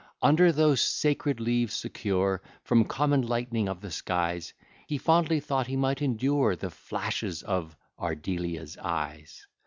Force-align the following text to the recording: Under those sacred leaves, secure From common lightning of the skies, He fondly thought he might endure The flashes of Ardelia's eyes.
Under 0.23 0.51
those 0.51 0.81
sacred 0.81 1.39
leaves, 1.39 1.75
secure 1.75 2.41
From 2.63 2.85
common 2.85 3.21
lightning 3.21 3.69
of 3.69 3.81
the 3.81 3.91
skies, 3.91 4.51
He 4.87 4.97
fondly 4.97 5.39
thought 5.39 5.67
he 5.67 5.75
might 5.77 6.01
endure 6.01 6.55
The 6.55 6.71
flashes 6.71 7.43
of 7.43 7.77
Ardelia's 7.99 8.77
eyes. 8.79 9.45